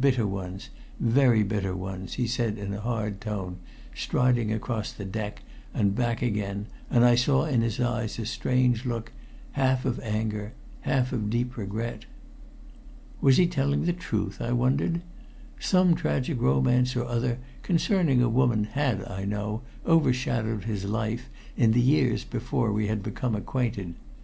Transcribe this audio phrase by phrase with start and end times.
[0.00, 0.70] Bitter ones
[1.00, 3.56] very bitter ones," he said in a hard tone,
[3.92, 5.42] striding across the deck
[5.74, 9.10] and back again, and I saw in his eyes a strange look,
[9.54, 10.52] half of anger,
[10.82, 12.04] half of deep regret.
[13.20, 15.00] Was he telling the truth, I wondered?
[15.58, 21.72] Some tragic romance or other concerning a woman had, I knew, overshadowed his life in
[21.72, 23.94] the years before we had become acquainted.